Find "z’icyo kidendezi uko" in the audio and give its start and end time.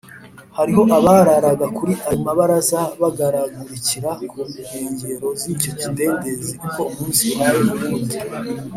5.41-6.81